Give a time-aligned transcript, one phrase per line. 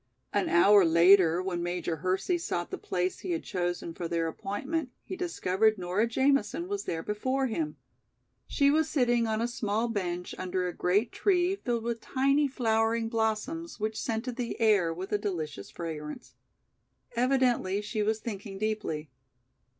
[0.33, 4.89] An hour later, when Major Hersey sought the place he had chosen for their appointment,
[5.03, 7.77] he discovered Nora Jamison was there before him.
[8.47, 13.09] She was sitting on a small bench under a great tree filled with tiny flowering
[13.09, 16.33] blossoms which scented the air with a delicious fragrance.
[17.15, 19.11] Evidently she was thinking deeply.